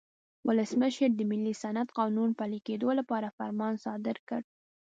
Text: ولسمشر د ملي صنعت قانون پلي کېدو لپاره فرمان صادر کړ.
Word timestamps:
ولسمشر 0.47 1.09
د 1.15 1.21
ملي 1.31 1.53
صنعت 1.61 1.89
قانون 1.99 2.29
پلي 2.39 2.59
کېدو 2.67 2.89
لپاره 2.99 3.33
فرمان 3.37 3.73
صادر 3.85 4.17
کړ. 4.27 4.41